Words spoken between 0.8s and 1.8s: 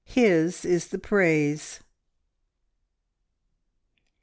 the praise!"